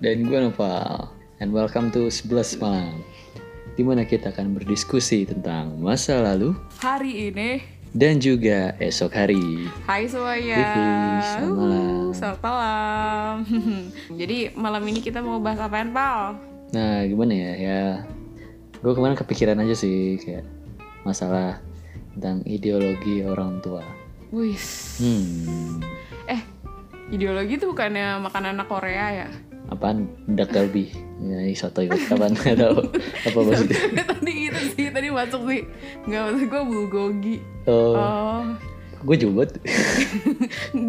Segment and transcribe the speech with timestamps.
[0.00, 1.08] Dan gue Noval
[1.40, 3.04] And welcome to 11 Malam
[3.74, 7.50] Di mana kita akan berdiskusi tentang masa lalu Hari ini.
[7.94, 9.70] Dan juga esok hari.
[9.86, 10.58] Hai semuanya.
[10.58, 10.82] Hihi,
[11.22, 11.86] selamat malam.
[11.86, 13.34] Uh, Selamat malam.
[14.20, 16.34] Jadi malam ini kita mau bahas apaan Pal?
[16.74, 17.52] Nah gimana ya?
[17.54, 17.82] Ya
[18.82, 20.42] Gue kemarin kepikiran aja sih Kayak
[21.06, 21.62] masalah
[22.18, 23.86] tentang ideologi orang tua.
[24.34, 24.58] Wih
[24.98, 25.78] Hmm.
[26.26, 26.42] Eh
[27.14, 29.28] ideologi itu bukannya makanan anak Korea ya?
[29.68, 30.08] Apaan?
[30.28, 32.36] Dak galbi Ya soto itu Apaan?
[32.40, 32.84] Gak tau
[33.24, 35.62] Apa maksudnya tadi itu sih tadi masuk sih
[36.04, 38.42] Nggak maksud gue bulgogi Oh, Oh
[39.04, 39.44] gue juga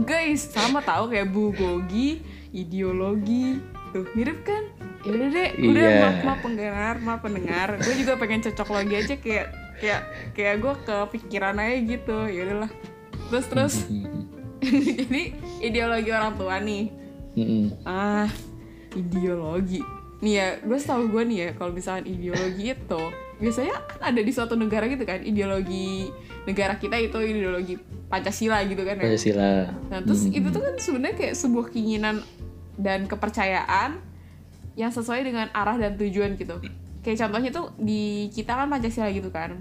[0.07, 3.59] Guys sama tahu kayak bulgogi Ideologi
[3.91, 4.63] Tuh mirip kan?
[5.07, 5.99] Ya udah deh, udah Iya.
[6.01, 7.67] maaf maaf pendengar, maaf pendengar.
[7.79, 9.47] Gue juga pengen cocok lagi aja kayak
[9.79, 10.01] kayak
[10.35, 12.17] kayak gue kepikiran aja gitu.
[12.27, 12.71] Ya udahlah.
[13.31, 13.75] Terus terus
[14.99, 15.21] jadi
[15.61, 16.91] ideologi orang tua nih.
[17.39, 17.63] Mm-mm.
[17.87, 18.27] Ah,
[18.95, 19.83] ideologi.
[20.23, 23.03] Nih ya, gue setahu gue nih ya, kalau misalkan ideologi itu
[23.35, 26.07] biasanya kan ada di suatu negara gitu kan, ideologi
[26.47, 27.75] negara kita itu ideologi
[28.07, 29.03] Pancasila gitu kan ya.
[29.05, 29.51] Pancasila
[29.91, 30.37] Nah, terus Mm-mm.
[30.39, 32.23] itu tuh kan sebenarnya kayak sebuah keinginan
[32.75, 33.99] dan kepercayaan
[34.75, 36.63] yang sesuai dengan arah dan tujuan gitu.
[37.03, 39.59] Kayak contohnya tuh di kita kan Pancasila gitu kan.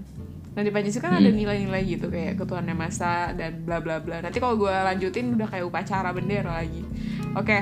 [0.55, 1.35] Nah di Pancasila kan ada Hmm.
[1.35, 4.23] nilai-nilai gitu kayak ketuhanan masa dan bla bla bla.
[4.23, 6.79] Nanti kalau gue lanjutin udah kayak upacara bendera lagi.
[7.35, 7.59] Oke.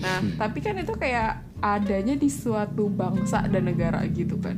[0.00, 4.56] Nah tapi kan itu kayak adanya di suatu bangsa dan negara gitu kan.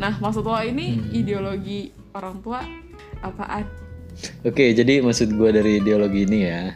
[0.00, 2.60] Nah maksud lo ini ideologi orang tua
[3.20, 3.66] apaan?
[4.46, 6.70] Oke, jadi maksud gue dari ideologi ini ya,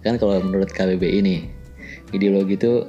[0.00, 1.44] kan kalau menurut KBBI ini,
[2.16, 2.88] ideologi itu,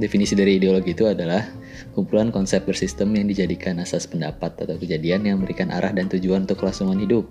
[0.00, 1.44] definisi dari ideologi itu adalah
[1.92, 6.64] kumpulan konsep bersistem yang dijadikan asas pendapat atau kejadian yang memberikan arah dan tujuan untuk
[6.64, 7.28] kelangsungan hidup,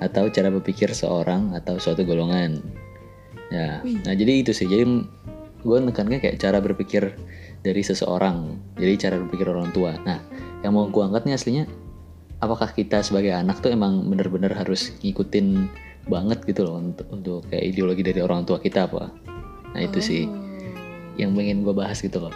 [0.00, 2.64] atau cara berpikir seorang atau suatu golongan.
[3.52, 4.00] Ya, Wih.
[4.08, 4.88] nah jadi itu sih, jadi
[5.62, 7.14] gue nekannya kayak cara berpikir
[7.62, 9.98] dari seseorang, jadi cara berpikir orang tua.
[10.06, 10.22] Nah,
[10.62, 11.64] yang mau gue angkat nih aslinya
[12.38, 15.66] apakah kita sebagai anak tuh emang bener-bener harus ngikutin
[16.06, 19.12] banget gitu loh untuk untuk kayak ideologi dari orang tua kita apa
[19.74, 20.34] nah itu sih Oh.
[21.18, 22.34] yang pengen gue bahas gitu loh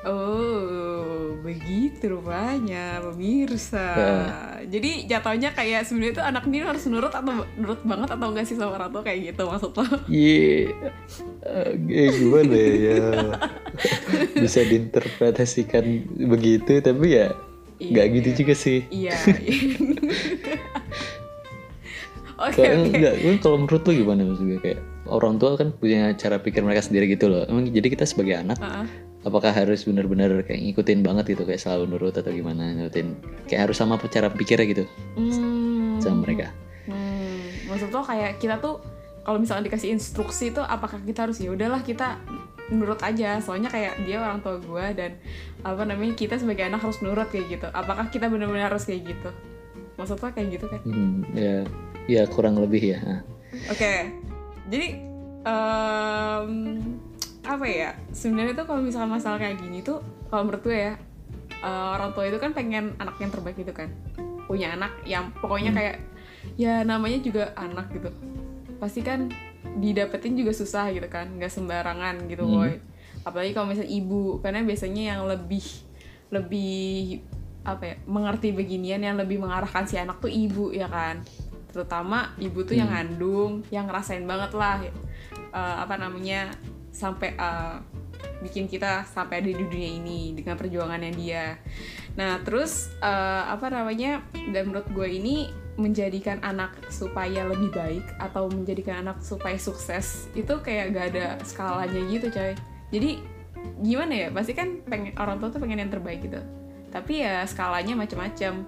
[0.00, 0.69] Oh,
[1.40, 3.88] begitu rupanya pemirsa.
[4.64, 7.22] Jadi jatuhnya kayak sebenarnya tuh anak ini harus nurut atau
[7.54, 9.84] nurut banget atau enggak sih sama orang tua kayak gitu maksud lo?
[10.06, 10.68] iya
[11.42, 13.00] eh, gimana ya
[14.42, 15.84] bisa diinterpretasikan
[16.22, 17.32] begitu tapi ya
[17.78, 18.14] nggak Iya.
[18.14, 19.16] gitu juga sih Iya.
[22.40, 22.96] Oke Kalau oke.
[22.96, 26.80] enggak, gue kalau menurut lu gimana maksudnya kayak orang tua kan punya cara pikir mereka
[26.80, 27.44] sendiri gitu loh.
[27.44, 28.86] Emang jadi kita sebagai anak Heeh.
[29.20, 33.06] Apakah harus benar-benar kayak ngikutin banget gitu kayak selalu nurut atau gimana ngikutin
[33.48, 34.84] kayak harus sama cara pikirnya gitu?
[35.16, 36.00] Hmm.
[36.00, 36.48] sama mereka.
[36.88, 37.44] Hmm.
[37.68, 38.80] Maksud lo kayak kita tuh
[39.20, 42.16] kalau misalkan dikasih instruksi tuh apakah kita harus ya udahlah kita
[42.72, 43.36] nurut aja.
[43.44, 45.20] Soalnya kayak dia orang tua gue dan
[45.60, 47.68] apa namanya kita sebagai anak harus nurut kayak gitu.
[47.68, 49.30] Apakah kita benar-benar harus kayak gitu?
[50.00, 51.60] Maksud lo kayak gitu kan Hmm, ya
[52.08, 53.20] ya kurang lebih ya Nah,
[53.68, 54.08] Oke,
[54.70, 54.96] jadi
[55.44, 56.52] em,
[57.50, 57.90] apa ya?
[58.14, 59.98] Sebenarnya tuh kalau misalnya masalah kayak gini tuh,
[60.30, 60.94] kalau menurut gue ya,
[61.50, 63.90] eh, orang tua itu kan pengen anak yang terbaik gitu kan,
[64.46, 65.96] punya anak yang pokoknya kayak
[66.54, 68.10] ya namanya juga anak gitu,
[68.78, 69.28] pasti kan
[69.82, 72.54] didapetin juga susah gitu kan, nggak sembarangan gitu Hmm.
[72.54, 72.72] boy.
[73.26, 75.66] Apalagi kalau misalnya ibu, karena biasanya yang lebih
[76.30, 77.20] lebih
[77.60, 81.20] apa ya mengerti beginian yang lebih mengarahkan si anak tuh ibu ya kan
[81.70, 86.48] terutama ibu tuh yang ngandung yang ngerasain banget lah eh, apa namanya
[86.90, 87.76] sampai eh,
[88.44, 91.56] bikin kita sampai ada di dunia ini dengan perjuangannya dia.
[92.18, 95.36] Nah terus eh, apa namanya dan menurut gue ini
[95.80, 102.00] menjadikan anak supaya lebih baik atau menjadikan anak supaya sukses itu kayak gak ada skalanya
[102.10, 102.52] gitu coy.
[102.92, 103.10] Jadi
[103.80, 104.28] gimana ya?
[104.28, 106.42] Pasti kan pengen orang tua tuh pengen yang terbaik gitu.
[106.90, 108.66] Tapi ya skalanya macam-macam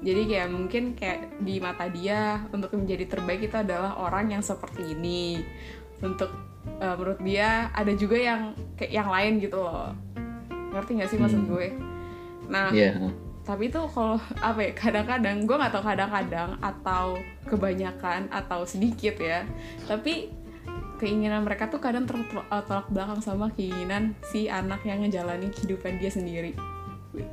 [0.00, 4.96] jadi kayak mungkin kayak di mata dia untuk menjadi terbaik itu adalah orang yang seperti
[4.96, 5.44] ini.
[6.00, 6.32] Untuk
[6.78, 8.40] eh, menurut dia ada juga yang
[8.74, 9.92] kayak yang lain gitu loh.
[10.70, 11.50] Ngerti nggak sih maksud Hmm.
[11.50, 11.66] gue?
[12.46, 13.10] Nah Iya.
[13.40, 17.04] tapi itu kalau apa ya kadang-kadang gue nggak tahu kadang-kadang atau
[17.44, 19.42] kebanyakan atau sedikit ya
[19.86, 20.30] tapi
[21.00, 26.52] keinginan mereka tuh kadang tertolak belakang sama keinginan si anak yang ngejalanin kehidupan dia sendiri.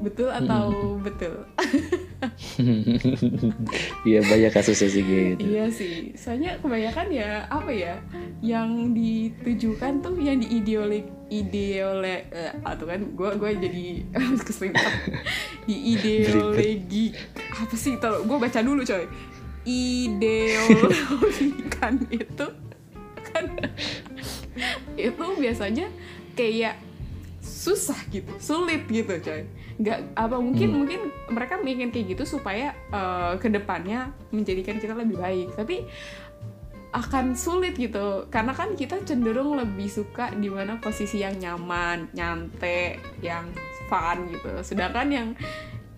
[0.01, 1.43] Betul atau betul
[4.07, 5.43] Iya banyak kasusnya sih gitu.
[5.45, 6.13] iya sih.
[6.17, 8.01] Soalnya kebanyakan ya apa ya
[8.41, 13.85] yang ditujukan tuh yang di ideologi ideole eh, atau kan gue gue jadi
[14.47, 14.93] keselipat
[15.67, 17.11] di ideologi
[17.51, 19.05] apa sih tolong gue baca dulu coy.
[19.67, 22.47] Ideologi kan itu
[23.27, 23.45] kan
[24.95, 25.91] itu biasanya
[26.33, 26.79] kayak
[27.43, 29.43] susah gitu sulit gitu coy
[29.77, 30.77] nggak apa mungkin Hmm.
[30.81, 35.85] mungkin mereka ingin kayak gitu supaya eh, ke depannya menjadikan kita lebih baik tapi
[36.89, 42.95] akan sulit gitu karena kan kita cenderung lebih suka di mana posisi yang nyaman nyantai
[43.21, 43.45] yang
[43.85, 45.29] fun gitu sedangkan yang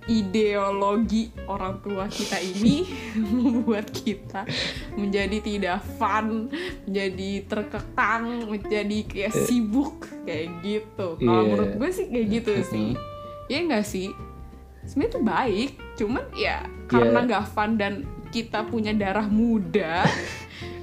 [0.10, 2.82] ideologi orang tua kita ini
[3.38, 4.42] membuat kita
[4.98, 6.50] menjadi tidak fun,
[6.84, 11.14] menjadi terkekang, menjadi kayak sibuk kayak gitu.
[11.16, 11.48] Kalau Iya.
[11.48, 12.90] menurut gue sih kayak gitu sih.
[13.50, 14.14] Ya enggak sih?
[14.86, 16.58] Sebenarnya itu baik, cuman ya
[16.88, 17.28] karena Iya.
[17.28, 17.94] nggak fun dan
[18.30, 20.06] kita punya darah muda,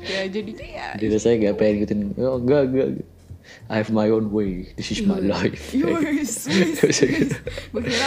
[0.03, 2.89] ya jadinya ya Jadi saya gak pengen ngikutin, oh enggak, enggak.
[3.71, 5.71] I have my own way, this is my life.
[5.71, 6.03] Kira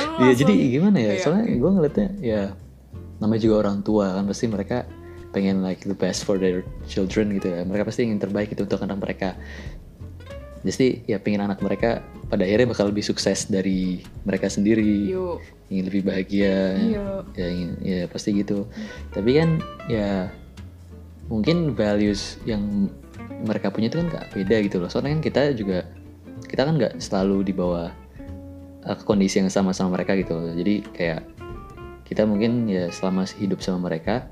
[0.03, 1.07] lu Iya jadi langsung gimana ya?
[1.09, 2.41] kayak- Soalnya gue ngeliatnya ya
[3.19, 4.87] namanya juga orang tua kan pasti mereka
[5.29, 7.61] pengen like the best for their children gitu ya.
[7.63, 9.35] Mereka pasti ingin terbaik itu untuk anak mereka.
[10.59, 15.39] Jadi ya pengen anak mereka pada akhirnya bakal lebih sukses dari mereka sendiri, Yuk,
[15.71, 16.75] ingin lebih bahagia,
[17.33, 18.67] ya, ingin- ya pasti gitu.
[19.15, 20.27] Tapi kan ya
[21.31, 22.91] mungkin values yang
[23.47, 24.89] mereka punya itu kan gak beda gitu loh.
[24.91, 25.87] Soalnya kan kita juga
[26.49, 27.93] kita kan nggak selalu di bawah
[28.83, 30.35] uh, kondisi yang sama sama mereka gitu.
[30.55, 31.21] Jadi kayak
[32.03, 34.25] kita mungkin ya selama hidup sama mereka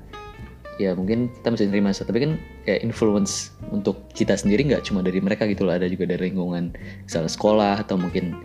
[0.78, 2.32] ya mungkin kita bisa nerima tapi kan
[2.62, 5.74] kayak influence untuk kita sendiri nggak cuma dari mereka gitu loh.
[5.74, 6.72] Ada juga dari lingkungan
[7.04, 8.38] misalnya sekolah atau mungkin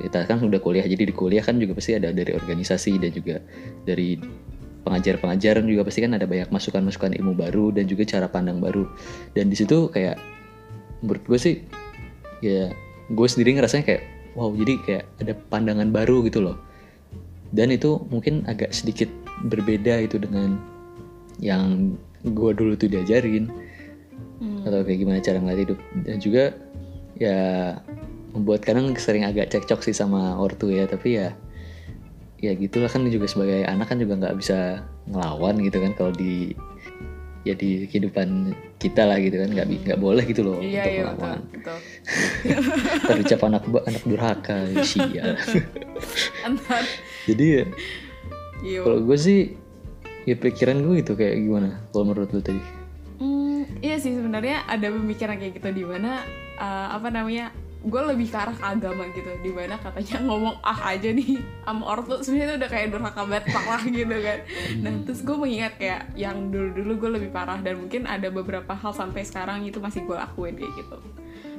[0.00, 3.38] kita kan sudah kuliah jadi di kuliah kan juga pasti ada dari organisasi dan juga
[3.86, 4.18] dari
[4.84, 8.84] pengajar-pengajaran juga pasti kan ada banyak masukan-masukan ilmu baru dan juga cara pandang baru.
[9.32, 10.20] Dan di situ kayak
[11.00, 11.54] menurut gue sih
[12.40, 12.72] ya
[13.12, 14.02] gue sendiri ngerasanya kayak
[14.36, 16.56] wow jadi kayak ada pandangan baru gitu loh.
[17.54, 19.06] Dan itu mungkin agak sedikit
[19.46, 20.73] berbeda itu dengan
[21.42, 21.94] yang
[22.24, 23.50] gue dulu tuh diajarin.
[24.34, 24.66] Hmm.
[24.66, 25.78] atau kayak gimana cara ngeliat hidup.
[26.04, 26.44] Dan juga
[27.16, 27.38] ya
[28.34, 30.90] membuat kadang sering agak cekcok sih sama ortu ya.
[30.90, 31.32] Tapi ya
[32.42, 36.52] ya gitulah kan juga sebagai anak kan juga nggak bisa ngelawan gitu kan kalau di
[37.44, 38.52] ya di kehidupan
[38.82, 39.48] kita lah gitu kan.
[39.54, 41.78] Nggak nggak boleh gitu loh Iya, untuk iya betul, betul.
[43.08, 45.38] terucap anak anak durhaka sial.
[46.48, 46.84] Antar,
[47.30, 47.64] jadi ya
[48.64, 48.82] yuk.
[48.84, 49.40] kalau gue sih
[50.24, 52.60] ya pikiran gue gitu kayak gimana kalau menurut lu tadi?
[53.16, 56.24] Hmm, iya sih sebenarnya ada pemikiran kayak gitu di mana
[56.56, 57.52] uh, apa namanya
[57.84, 61.36] gue lebih ke arah ke agama gitu di mana katanya ngomong ah aja nih
[61.68, 64.38] sama ortu sebenarnya itu udah kayak durhaka banget parah gitu kan.
[64.80, 68.72] Nah terus gue mengingat kayak yang dulu dulu gue lebih parah dan mungkin ada beberapa
[68.72, 70.96] hal sampai sekarang itu masih gue lakuin kayak gitu.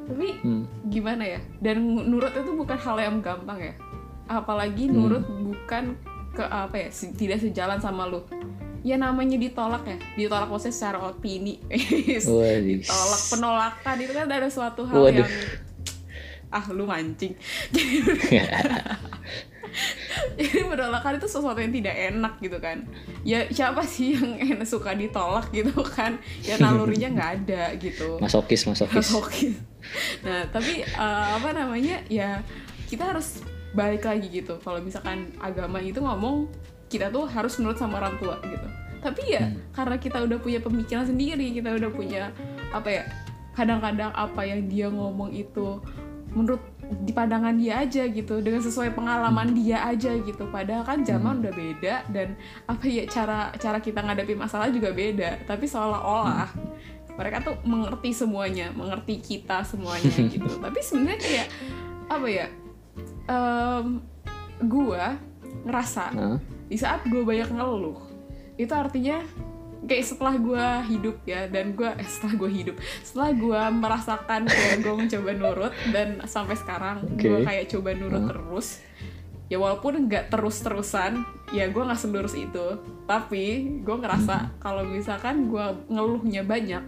[0.05, 0.65] Tapi Hmm.
[0.89, 3.73] gimana ya dan nurut itu bukan hal yang gampang ya.
[4.25, 5.93] Apalagi nurut bukan
[6.35, 8.19] ke apa ya tidak sejalan sama lu
[8.85, 11.57] ya namanya ditolak ya ditolak maksudnya secara opini
[12.29, 12.85] Waduh.
[12.85, 15.25] tolak penolakan itu kan ada suatu hal Waduh.
[15.25, 15.31] yang
[16.53, 17.33] ah lu mancing
[20.39, 22.85] jadi penolakan itu sesuatu yang tidak enak gitu kan
[23.25, 28.69] ya siapa sih yang enak suka ditolak gitu kan ya nalurinya nggak ada gitu masokis
[28.69, 29.75] masokis Masokis.
[30.25, 32.01] Nah, tapi eh, apa namanya?
[32.09, 32.41] Ya
[32.89, 33.41] kita harus
[33.75, 34.57] balik lagi gitu.
[34.61, 36.49] Kalau misalkan agama itu ngomong
[36.95, 38.67] kita tuh harus menurut sama orang tua gitu.
[39.03, 42.33] Tapi ya karena kita udah punya pemikiran sendiri, kita udah punya
[42.71, 43.03] apa ya?
[43.53, 45.79] Kadang-kadang apa yang dia ngomong itu
[46.35, 46.59] menurut
[47.05, 48.41] di pandangan dia aja gitu.
[48.41, 50.49] Dengan sesuai pengalaman dia aja gitu.
[50.49, 52.33] Padahal kan zaman udah beda dan
[52.65, 55.45] apa ya cara cara kita ngadepi masalah juga beda.
[55.45, 56.49] Tapi seolah-olah
[57.15, 60.49] mereka tuh mengerti semuanya mengerti kita semuanya gitu.
[60.59, 61.47] Tapi sebenarnya kayak
[62.05, 62.47] apa ya
[63.29, 63.87] em,
[64.65, 65.17] gua
[65.65, 66.54] ngerasa Hah?
[66.65, 67.99] Di saat gue banyak ngeluh
[68.55, 69.21] itu artinya
[69.85, 74.77] kayak setelah gue hidup ya dan gue eh, setelah gue hidup setelah gue merasakan kayak
[74.81, 77.45] gue mencoba nurut dan sampai sekarang gue Oke.
[77.45, 78.81] kayak coba nurut terus
[79.45, 81.21] ya walaupun nggak terus terusan
[81.53, 86.81] ya gue nggak selurus itu tapi gue ngerasa kalau misalkan gue ngeluhnya banyak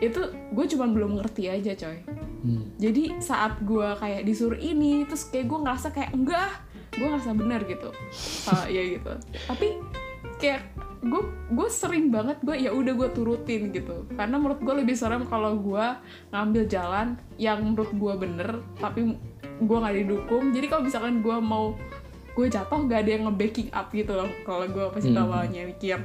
[0.00, 0.20] itu
[0.56, 2.00] gue cuma belum ngerti aja coy
[2.46, 2.62] Hmm.
[2.78, 6.52] jadi saat gue kayak disuruh ini terus kayak gue ngerasa kayak enggak
[6.96, 7.88] gue ngerasa bener gitu.
[8.48, 9.12] Ah, ya gitu.
[9.46, 9.68] Tapi
[10.36, 10.62] kayak
[11.06, 11.22] gue
[11.54, 14.08] gue sering banget gue ya udah gue turutin gitu.
[14.16, 15.86] Karena menurut gue lebih serem kalau gue
[16.32, 18.48] ngambil jalan yang menurut gue bener
[18.80, 19.14] tapi
[19.56, 20.50] gue nggak didukung.
[20.50, 21.76] Jadi kalau misalkan gue mau
[22.36, 25.24] gue jatuh gak ada yang nge-backing up gitu loh kalau gue pasti Hmm.
[25.24, 25.96] awalnya mikir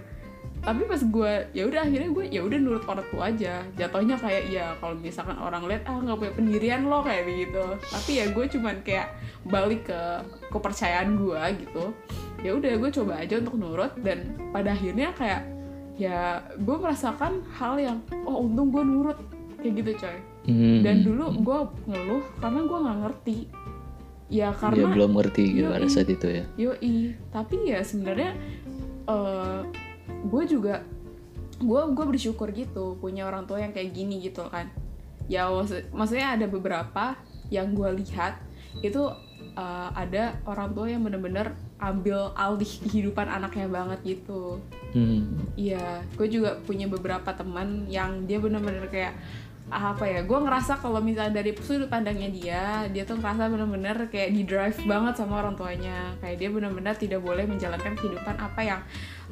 [0.62, 3.66] tapi pas gue ya udah akhirnya gue ya udah nurut orang tua aja.
[3.74, 7.66] Jatuhnya kayak ya kalau misalkan orang lihat ah nggak punya pendirian lo kayak begitu.
[7.82, 9.08] Tapi ya gue cuman kayak
[9.50, 10.02] balik ke
[10.54, 11.84] kepercayaan gue gitu.
[12.46, 15.42] Ya udah gue coba aja untuk nurut dan pada akhirnya kayak
[15.98, 17.98] ya gue merasakan hal yang
[18.30, 19.18] oh untung gue nurut
[19.58, 20.18] kayak gitu coy.
[20.42, 20.82] Hmm.
[20.82, 23.38] dan dulu gue ngeluh karena gue nggak ngerti.
[24.32, 26.46] Ya dia karena belum ngerti gitu pada saat itu ya.
[26.56, 28.32] Yoi, tapi ya sebenarnya
[30.26, 30.86] gue juga
[31.62, 34.70] gue gue bersyukur gitu punya orang tua yang kayak gini gitu kan.
[35.30, 37.16] Ya maksud- maksudnya ada beberapa
[37.54, 38.42] yang gue lihat
[38.82, 39.12] itu
[39.52, 41.52] eh, ada orang tua yang bener-bener
[41.82, 44.62] ambil alih kehidupan anaknya banget gitu.
[44.94, 45.58] hmm.
[45.58, 49.18] Iya, gue juga punya beberapa teman yang dia bener-bener kayak
[49.72, 50.20] apa ya?
[50.28, 54.78] Gue ngerasa kalau misalnya dari sudut pandangnya dia, dia tuh ngerasa bener-bener kayak di drive
[54.84, 56.12] banget sama orang tuanya.
[56.20, 58.82] Kayak dia bener-bener tidak boleh menjalankan kehidupan apa yang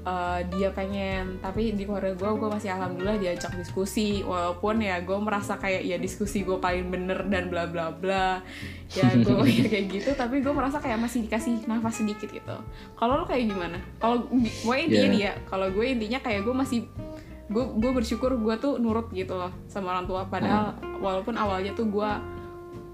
[0.08, 1.44] uh, dia pengen.
[1.44, 4.24] Tapi di keluarga gue, gue masih alhamdulillah diajak diskusi.
[4.24, 8.40] Walaupun ya gue merasa kayak ya diskusi gue paling bener dan bla bla bla.
[8.96, 10.10] Ya gue ya kayak gitu.
[10.16, 12.56] Tapi gue merasa kayak masih dikasih nafas sedikit gitu.
[12.96, 13.78] Kalau lo kayak gimana?
[14.00, 15.16] Kalau gue intinya Yeah.
[15.16, 16.80] dia ya kalau gue intinya kayak gue masih
[17.50, 20.22] gue gue bersyukur gue tuh nurut gitu loh sama orang tua.
[20.30, 22.12] Padahal walaupun awalnya tuh gue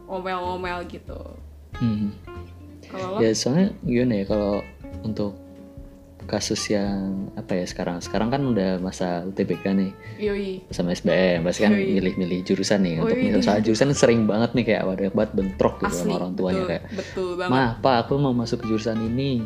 [0.07, 1.19] ngomel-ngomel gitu.
[1.75, 2.15] Hmm.
[2.87, 4.63] kalau ya soalnya gimana ya kalau
[5.03, 5.35] untuk
[6.25, 8.01] kasus yang apa ya sekarang?
[8.01, 9.91] Sekarang kan udah masa UTBK nih.
[10.17, 10.51] Yoi.
[10.73, 12.99] Sama SBM pasti kan milih-milih jurusan nih.
[12.99, 16.33] Untuk misal soal jurusan sering banget nih kayak wadah banget bentrok gitu asli sama orang
[16.33, 17.53] tuanya betul, kayak betul banget.
[17.53, 19.45] Mah apa aku mau masuk ke jurusan ini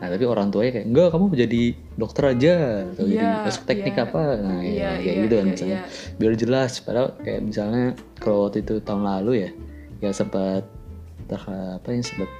[0.00, 1.62] nah tapi orang tuanya kayak enggak kamu jadi
[2.00, 2.54] dokter aja
[2.96, 4.04] atau jadi Iya, masuk teknik iya.
[4.08, 4.22] apa?
[4.40, 5.76] Nah ya, iya kayak iya gitu kan iya, misalnya.
[5.76, 5.82] iya.
[6.16, 7.84] biar jelas padahal kayak misalnya
[8.16, 9.50] kalau waktu itu tahun lalu ya
[10.00, 10.64] ya sempat
[11.28, 12.30] ter, apa yang sempat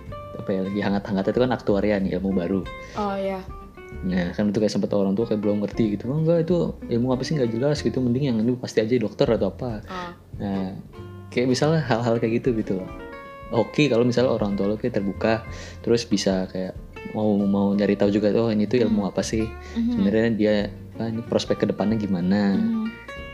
[0.40, 2.62] apa ya lagi hangat-hangat itu kan aktuaria nih ilmu baru.
[2.96, 3.44] Oh ya
[4.00, 7.12] nah kan itu kayak sempat orang tua kayak belum ngerti gitu oh, enggak itu ilmu
[7.12, 7.36] apa sih?
[7.36, 9.84] Nggak jelas gitu mending yang ini pasti aja dokter atau apa.
[9.84, 10.72] Oh, nah
[11.28, 12.88] kayak misalnya hal-hal kayak gitu gitu loh.
[13.50, 15.42] Oke kalau misalnya orang tua lo kayak terbuka
[15.82, 16.72] terus bisa kayak
[17.16, 20.54] mau mau nyari tahu juga oh ini tuh ilmu apa sih mhm, sebenarnya dia
[21.00, 22.80] ah, ini prospek ke depannya gimana mhm.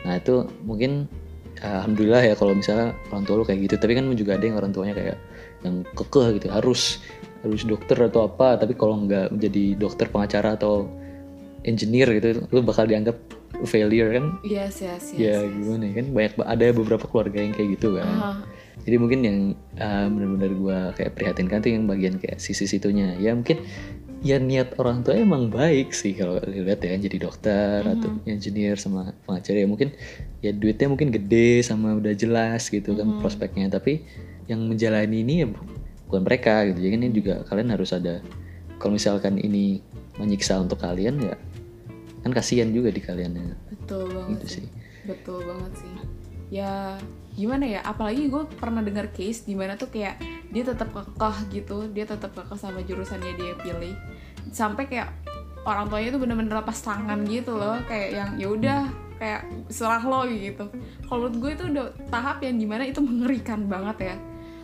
[0.07, 1.11] Nah itu mungkin
[1.59, 3.75] alhamdulillah ya kalau misalnya orang tua lu kayak gitu.
[3.83, 5.19] Tapi kan juga ada yang orang tuanya kayak
[5.67, 7.03] yang kekeh gitu harus
[7.43, 8.55] harus dokter atau apa.
[8.55, 10.87] Tapi kalau nggak menjadi dokter pengacara atau
[11.67, 13.19] engineer gitu, lu bakal dianggap
[13.67, 14.39] failure kan?
[14.47, 15.51] yes yes yes, ya yes.
[15.51, 18.07] gimana ya kan banyak ba- ada beberapa keluarga yang kayak gitu kan.
[18.07, 18.37] Ah,
[18.85, 19.39] Jadi mungkin yang
[19.81, 23.17] uh, benar-benar gua kayak prihatinkan tuh yang bagian kayak sisi situnya.
[23.17, 23.65] Ya mungkin
[24.25, 26.95] ya niat orang tua emang baik sih kalau lihat ya.
[26.99, 29.95] Jadi dokter atau engineer sama pengacara ya mungkin
[30.45, 33.73] ya duitnya mungkin gede sama udah jelas gitu kan prospeknya.
[33.73, 34.07] Tapi
[34.47, 35.67] yang menjalani ini ya bu-
[36.07, 36.79] bukan mereka gitu.
[36.87, 38.23] Jadi ini juga kalian harus ada
[38.79, 39.83] kalau misalkan ini
[40.17, 41.37] menyiksa untuk kalian ya
[42.25, 44.67] kan kasihan juga di kaliannya betul banget gitu sih.
[45.07, 45.95] Betul banget sih.
[46.51, 46.99] Ya
[47.37, 50.17] gimana ya apalagi gue pernah dengar case di mana tuh kayak
[50.49, 53.95] dia tetap kekeh gitu dia tetap kekeh sama jurusannya dia pilih.
[54.51, 55.13] Sampai kayak
[55.69, 58.81] orang tuanya tuh bener-bener lepas tangan gitu loh kayak yang ya udah
[59.21, 60.65] kayak serah lo gitu.
[61.05, 64.17] Kalau menurut gue itu udah tahap yang di mana itu mengerikan banget ya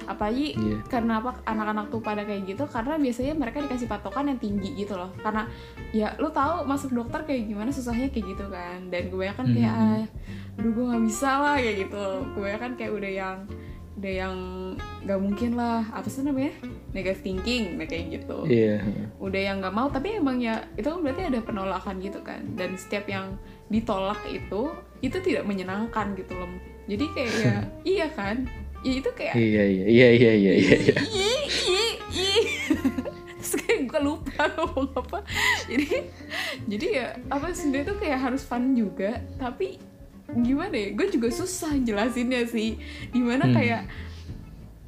[0.04, 0.78] apalagi Iya.
[0.86, 4.94] karena apa anak-anak tuh pada kayak gitu karena biasanya mereka dikasih patokan yang tinggi gitu
[4.94, 5.10] loh.
[5.16, 5.46] Karena
[5.90, 8.88] ya lu tahu masuk dokter kayak gimana susahnya kayak gitu kan.
[8.88, 9.82] Dan kebanyakan kayak Mhm.
[9.84, 10.04] ah,
[10.54, 12.04] aduh gue nggak bisa lah kayak gitu.
[12.32, 13.36] Kebanyakan kayak udah yang
[13.92, 14.36] udah yang
[15.02, 15.84] nggak mungkin lah.
[15.88, 16.50] Apa sih namanya?
[16.90, 18.38] Negative thinking nah kayak gitu.
[18.44, 18.80] Iya.
[19.18, 22.40] Udah yang nggak mau tapi emang ya itu kan berarti ada penolakan gitu kan.
[22.52, 23.36] Dan setiap yang
[23.68, 24.68] ditolak itu
[25.00, 26.48] itu tidak menyenangkan gitu loh.
[26.82, 27.56] Jadi kayak ya
[27.94, 28.44] iya kan
[28.82, 30.94] ya itu kayak iya iya iya iya iya iya iya.
[33.38, 35.18] Terus kayak gue lupa ngomong apa.
[35.64, 35.86] Jadi
[36.64, 39.18] Jadi ya Apa sebenarnya tuh kayak harus fun juga.
[39.34, 39.76] Tapi
[40.32, 42.76] Gimana ya Gue juga susah jelasinnya sih.
[43.08, 43.52] Di mana Hmm.
[43.52, 43.80] kayak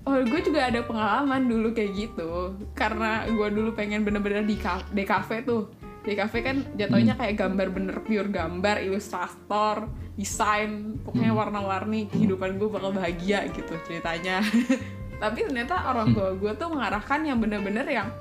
[0.04, 2.54] Oh gue juga ada pengalaman dulu kayak gitu.
[2.72, 5.66] Karena gue dulu pengen bener-bener di, ka- di cafe tuh
[6.04, 9.88] Di cafe kan jatuhnya kayak gambar bener pure gambar Ilustrator
[10.20, 14.44] Desain Pokoknya warna-warni Kehidupan gue bakal bahagia gitu ceritanya.
[15.23, 18.12] Tapi ternyata orang tua gue tuh mengarahkan yang bener-bener yang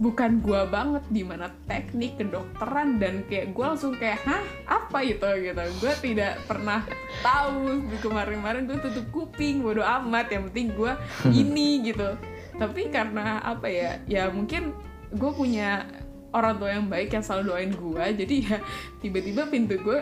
[0.00, 4.42] bukan gue banget di mana teknik kedokteran dan kayak gue langsung kayak hah?
[4.64, 5.28] Apa itu?
[5.44, 5.62] gitu.
[5.78, 6.82] Gue tidak pernah
[7.20, 7.84] tahu.
[8.00, 10.32] Kemarin-kemarin gue tutup kuping bodo amat.
[10.32, 10.92] Yang penting gue
[11.44, 12.16] ini gitu.
[12.56, 14.00] Tapi karena apa ya?
[14.08, 14.72] Ya mungkin
[15.12, 15.84] gue punya
[16.30, 18.58] orang tua yang baik yang selalu doain gue jadi ya
[19.02, 19.98] tiba-tiba pintu gue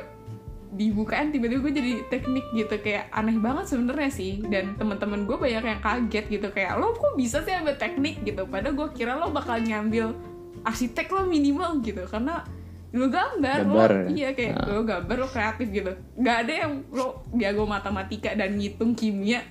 [0.69, 2.77] dibukain tiba-tiba gue jadi teknik gitu.
[2.85, 4.45] Kayak aneh banget sebenarnya sih.
[4.45, 6.49] Dan teman-teman gue banyak yang kaget gitu.
[6.53, 8.21] Kayak lo kok bisa sih ambil teknik?
[8.25, 8.45] gitu.
[8.45, 10.13] Padahal gue kira lo bakal nyambil
[10.67, 12.05] arsitek lo minimal gitu.
[12.05, 12.45] Karena
[12.89, 15.93] lo gambar, Gambar, lo iya kayak lo gambar lo kreatif gitu.
[16.17, 19.45] Nggak ada yang lo jago matematika dan ngitung kimia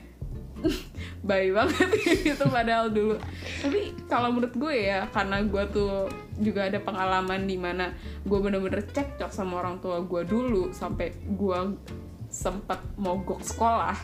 [1.30, 1.90] baik banget
[2.28, 3.16] gitu padahal dulu.
[3.60, 8.86] Tapi kalau menurut gue ya karena gue tuh juga ada pengalaman di mana gue bener-bener
[8.86, 11.60] cekcok sama orang tua gue dulu sampai gue
[12.28, 13.96] sempat mogok sekolah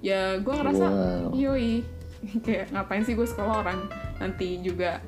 [0.00, 1.32] ya gue ngerasa Wow.
[1.32, 1.80] yoi
[2.44, 3.80] kayak ngapain sih gue sekolah orang?
[4.18, 5.00] Nanti juga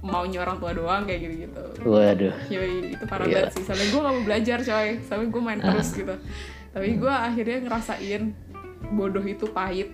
[0.00, 2.32] maunya orang tua doang kayak gitu gitu waduh.
[2.48, 3.34] Yoi, itu parah Iya.
[3.44, 3.64] banget sih.
[3.66, 4.88] Sampai gue gak mau belajar coy.
[5.02, 6.14] Sampai gue main terus gitu.
[6.70, 8.22] Tapi gue akhirnya ngerasain
[8.90, 9.92] bodoh itu pahit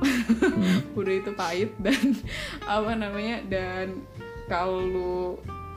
[0.94, 1.96] bodoh itu pahit dan
[2.68, 4.02] apa namanya dan
[4.46, 5.14] kalau lu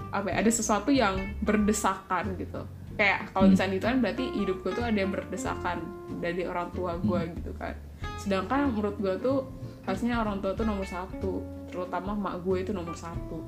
[0.09, 2.61] apa ya, ada sesuatu yang berdesakan gitu.
[2.97, 5.77] Kayak kalau misalnya itu kan berarti hidup gue tuh ada yang berdesakan
[6.19, 7.71] dari orang tua gue gitu kan.
[8.17, 9.47] Sedangkan menurut gue tuh
[9.85, 13.39] harusnya orang tua tuh nomor satu terutama mak gue itu nomor satu.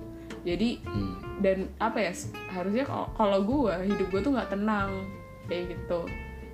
[0.42, 1.18] Jadi Hmm.
[1.42, 2.14] dan apa ya
[2.50, 4.90] harusnya kalau- kalau gue hidup gue tuh nggak tenang
[5.46, 6.06] kayak gitu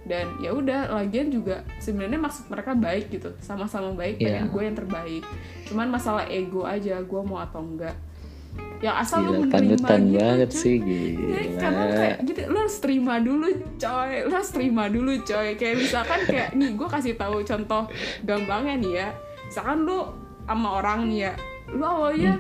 [0.07, 3.29] dan ya udah lagian juga sebenarnya maksud mereka baik gitu.
[3.37, 4.39] Sama-sama baik Iya.
[4.39, 5.23] pengen gue yang terbaik.
[5.65, 7.95] Cuman masalah ego aja gue mau atau enggak.
[8.77, 10.59] Yang asal lu Gila, menerima gitu, banget cuy.
[10.59, 11.97] sih Ya, karena gila.
[11.97, 14.11] kayak gitu lo harus terima dulu coy.
[14.23, 15.47] Lo harus terima dulu coy.
[15.53, 17.83] Kayak misalkan kayak nih gue kasih tahu contoh
[18.23, 19.07] gampangnya nih ya.
[19.45, 19.99] Misalkan lu
[20.43, 21.33] sama orang nih ya
[21.67, 22.39] lu awalnya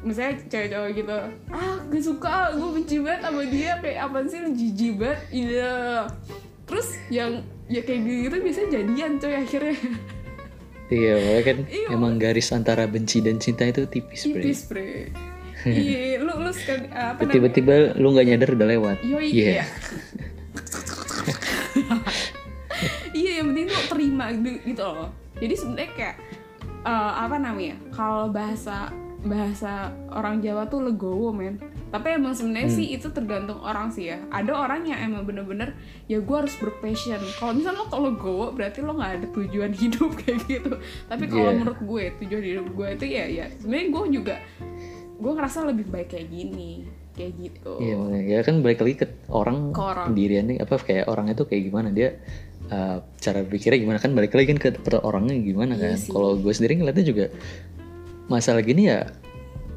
[0.00, 1.18] misalnya cewek-cewek gitu
[1.50, 5.18] ah gak suka gue benci banget sama dia kayak apa sih lu jijik banget.
[5.28, 5.74] Iya
[6.70, 9.76] terus yang ya kayak gitu biasanya jadian coy akhirnya
[10.90, 11.86] Iya, makanya kan Iya.
[11.94, 14.42] emang garis antara benci dan cinta itu tipis, bre.
[14.42, 14.90] tipis bre
[15.62, 18.96] iya lu lu sekali apa namanya Tiba-tiba lu nggak nyadar udah lewat.
[19.04, 19.46] Yoi, Iya.
[19.52, 19.64] iya.
[23.12, 25.10] iya, yang penting tuh terima gitu gitu loh.
[25.36, 26.16] Jadi sebenarnya kayak
[26.82, 27.76] eh, apa namanya?
[27.92, 28.88] Kalau bahasa
[29.20, 29.72] bahasa
[30.10, 31.60] orang Jawa tuh legowo men.
[31.90, 34.22] Tapi emang sebenarnya sih itu tergantung orang sih ya.
[34.30, 35.74] Ada orang yang emang bener-bener
[36.06, 37.18] ya gue harus berpassion.
[37.36, 40.72] Kalau misalnya lo kalau legowo berarti lo nggak ada tujuan hidup kayak gitu.
[41.06, 41.58] Tapi kalau Iya.
[41.58, 44.34] menurut gue tujuan hidup gue itu ya ya sebenarnya gue juga
[45.20, 47.72] gue ngerasa lebih baik kayak gini kayak gitu.
[47.76, 50.08] Iya, makanya ya kan balik lagi ke orang, Ke orang.
[50.56, 52.16] apa kayak orang itu kayak gimana dia
[52.70, 55.96] uh, cara pikirnya gimana kan balik lagi kan ke per orangnya gimana Iya kan.
[56.00, 56.08] sih.
[56.08, 57.26] Kalau gue sendiri ngeliatnya juga
[58.30, 59.10] masalah gini ya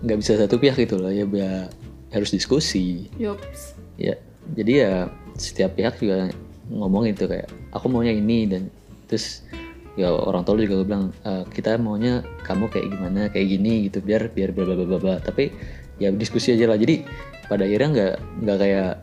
[0.04, 1.68] nggak bisa satu pihak gitu loh ya, ya
[2.14, 3.10] harus diskusi.
[3.18, 3.76] Yups.
[3.98, 4.18] ya
[4.58, 4.94] jadi ya
[5.38, 6.30] setiap pihak juga
[6.70, 8.70] ngomong itu kayak aku maunya ini dan
[9.06, 9.46] terus
[9.94, 14.34] ya orang tua juga bilang "Eh, kita maunya kamu kayak gimana kayak gini gitu biar
[14.34, 15.54] biar bla bla bla bla bla." tapi
[16.02, 17.06] ya diskusi aja lah jadi
[17.46, 18.14] pada akhirnya nggak
[18.46, 18.94] nggak kayak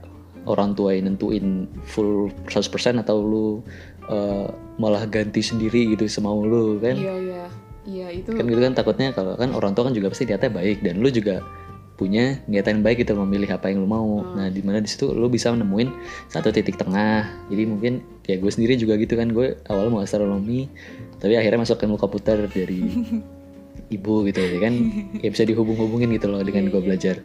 [0.48, 3.46] orang tua yang nentuin full 100% atau lu
[4.10, 4.46] eh,
[4.82, 7.44] malah ganti sendiri gitu semau lu kan Iya iya
[7.86, 10.82] iya itu kan gitu kan takutnya kalau kan orang tua kan juga pasti niatnya baik
[10.82, 11.44] dan lu juga
[12.00, 14.24] punya niatan baik gitu memilih apa yang lu mau.
[14.24, 14.40] Hmm.
[14.40, 15.92] nah di mana di situ lu bisa menemuin
[16.32, 17.28] satu titik tengah.
[17.52, 17.92] Jadi mungkin
[18.24, 20.72] kayak gue sendiri juga gitu kan gue awalnya mau astronomi
[21.20, 22.80] tapi akhirnya masuk ilmu komputer dari
[23.96, 24.72] ibu gitu ya kan?
[25.20, 26.86] Ya bisa dihubung-hubungin gitu loh dengan Iya, gue iya.
[26.88, 27.16] belajar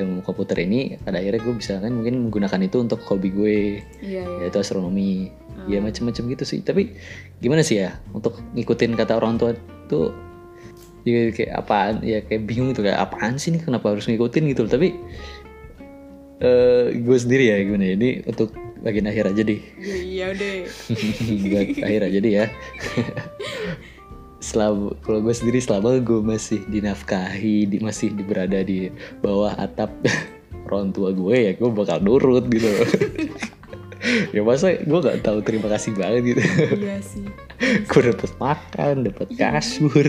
[0.00, 0.96] ilmu komputer ini.
[1.04, 3.56] Pada akhirnya gue bisa kan mungkin menggunakan itu untuk hobi gue
[4.00, 4.48] iya iya.
[4.48, 5.28] yaitu astronomi.
[5.68, 5.92] Ya Hmm.
[5.92, 6.60] macam-macam gitu sih.
[6.64, 6.96] Tapi
[7.44, 9.52] gimana sih ya untuk ngikutin kata orang tua
[9.86, 10.31] tuh
[11.02, 14.70] ya kayak apaan ya kayak bingung gitu kayak apaan sih nih kenapa harus ngikutin gitu
[14.70, 14.94] tapi
[16.42, 18.50] eh gue sendiri ya gimana ya ini untuk
[18.82, 19.60] bagian akhir aja deh.
[19.78, 20.58] Iya iya deh.
[21.54, 22.46] Buat akhir aja deh ya.
[24.42, 28.90] Selama kalau gue sendiri selama gue masih dinafkahi di, masih berada di
[29.22, 29.94] bawah atap
[30.66, 32.66] orang tua gue ya gue bakal nurut gitu
[34.34, 36.42] ya masa gue gak tahu terima kasih banget gitu.
[36.78, 37.26] Iya sih.
[37.86, 40.06] Gue dapet makan dapet kasur.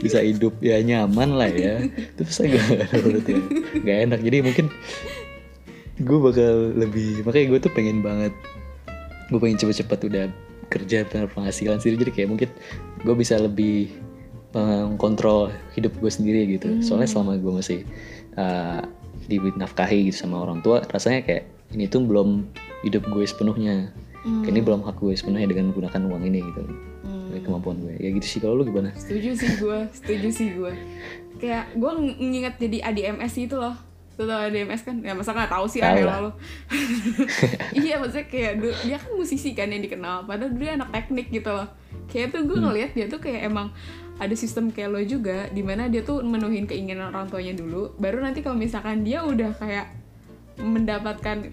[0.00, 1.84] Bisa hidup ya nyaman lah ya.
[2.16, 3.40] Terus saya gak nurut ya.
[3.84, 4.20] Gak enak.
[4.24, 4.66] Jadi mungkin
[6.00, 8.32] gue bakal lebih makanya gue tuh pengen banget
[9.28, 10.24] gue pengen cepet-cepet udah
[10.72, 12.08] kerja penghasilan sendiri.
[12.08, 12.48] Jadi kayak mungkin
[13.04, 13.92] gue bisa lebih
[14.52, 16.80] mengkontrol hidup gue sendiri gitu.
[16.80, 17.80] Soalnya selama gue masih
[18.40, 18.80] uh,
[19.28, 22.48] dinafkahi gitu sama orang tua rasanya kayak ini tuh belum
[22.82, 23.90] hidup gue sepenuhnya
[24.22, 24.46] Hmm.
[24.46, 26.62] Ini belum hak gue sepenuhnya dengan menggunakan uang ini gitu
[27.02, 27.34] Hmm.
[27.42, 30.72] kemampuan gue ya gitu sih kalau lu gimana setuju sih gue setuju sih gue
[31.36, 33.74] kayak gue ng- nginget jadi ADMS itu loh
[34.12, 35.00] Tuh tau ADMS kan?
[35.00, 35.96] Ya masa gak tahu sih lah.
[36.20, 36.36] lo
[37.74, 38.52] Iya maksudnya kayak
[38.84, 41.64] Dia kan musisi kan yang dikenal Padahal dia anak teknik gitu loh
[42.06, 42.68] Kayak tuh gue Hmm.
[42.68, 43.72] ngeliat dia tuh kayak emang
[44.18, 48.20] Ada sistem kayak lo juga Di mana dia tuh menuhin keinginan orang tuanya dulu Baru
[48.20, 49.96] nanti kalau misalkan dia udah kayak
[50.60, 51.48] Mendapatkan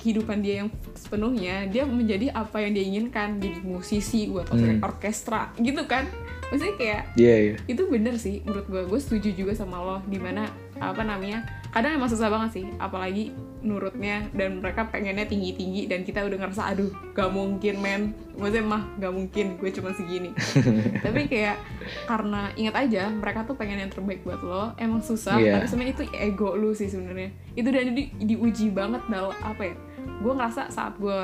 [0.00, 3.40] kehidupan dia yang sepenuhnya Dia menjadi apa yang dia inginkan.
[3.40, 4.80] Jadi musisi buat Hmm.
[4.82, 6.08] orkestra gitu kan.
[6.52, 7.54] Maksudnya kayak iya iya.
[7.66, 11.42] itu bener sih menurut gue gue setuju juga sama lo di mana apa namanya
[11.74, 13.34] kadang emang susah banget sih apalagi
[13.64, 18.02] nurutnya dan mereka pengennya tinggi tinggi dan kita udah ngerasa aduh gak mungkin men.
[18.38, 20.30] Maksudnya mah gak mungkin gue cuma segini.
[21.04, 21.58] Tapi kayak
[22.06, 25.58] karena ingat aja mereka tuh pengen yang terbaik buat lo emang susah Iya.
[25.58, 27.34] tapi sebenarnya itu ego lu sih sebenarnya.
[27.58, 31.20] Itu dan di, diuji banget dalam apa ya gue ngerasa saat gue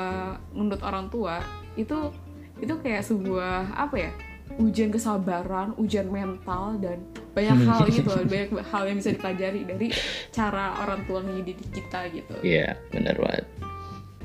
[0.57, 1.39] nundut orang tua
[1.77, 2.11] itu
[2.57, 4.11] itu kayak sebuah apa ya
[4.59, 6.99] ujian kesabaran ujian mental dan
[7.31, 9.87] banyak hal gitu loh banyak hal yang bisa dipelajari dari
[10.29, 13.45] cara orang tua ngedidik kita gitu Iya, benar banget.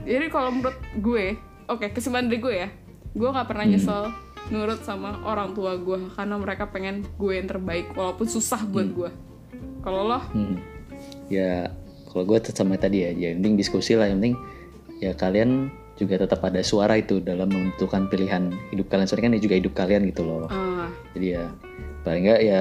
[0.02, 1.24] jadi kalau menurut gue
[1.66, 2.68] oke kesimpulan dari gue ya
[3.12, 4.02] gue nggak pernah nyesel
[4.46, 9.10] nurut sama orang tua gue karena mereka pengen gue yang terbaik walaupun susah buat gue
[9.80, 10.58] kalau lo Hmm.
[11.26, 11.70] Ya,
[12.06, 14.36] kalau gue sama tadi ya, yang penting diskusi lah, yang penting
[14.96, 19.04] ya kalian juga tetap ada suara itu dalam menentukan pilihan hidup kalian.
[19.04, 20.46] Soalnya kan ini juga hidup kalian gitu loh.
[20.46, 21.50] ah, Jadi ya
[22.00, 22.60] paling nggak ya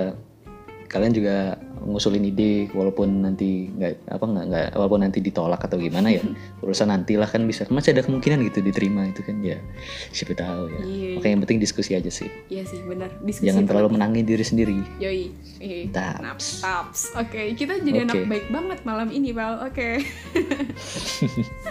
[0.86, 1.36] kalian juga
[1.78, 6.24] ngusulin ide walaupun nanti nggak apa nggak nggak walaupun nanti ditolak atau gimana ya
[6.64, 9.62] urusan nantilah kan bisa masih ada kemungkinan gitu diterima itu kan ya
[10.10, 11.10] siapa tahu ya Iya.
[11.16, 14.02] makanya yang penting diskusi aja sih iya sih benar diskusi jangan terlalu penting.
[14.02, 15.90] menangin diri sendiri Yoi, Iya.
[15.90, 16.60] Taps.
[16.60, 17.00] Taps.
[17.16, 18.28] Oke, kita jadi anak Oke.
[18.28, 19.64] baik banget malam ini, Pal.
[19.64, 19.98] Oke.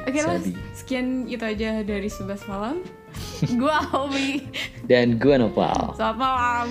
[0.00, 0.52] Oke lah, Sabi.
[0.74, 2.76] sekian itu aja dari 11 malam.
[3.60, 4.44] Gua Alwi.
[4.84, 6.66] dan gue Nopal Selamat malam.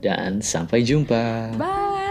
[0.00, 2.07] Dan sampai jumpa Bye.